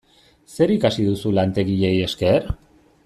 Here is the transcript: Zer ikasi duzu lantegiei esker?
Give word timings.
Zer 0.55 0.73
ikasi 0.75 1.05
duzu 1.09 1.33
lantegiei 1.41 1.95
esker? 2.07 2.49